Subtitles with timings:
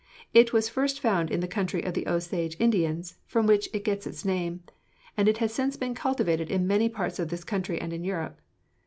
[0.33, 4.07] It was first found in the country of the Osage Indians, from whom it gets
[4.07, 4.63] its name,
[5.15, 8.41] and it has since been cultivated in many parts of this country and in Europe.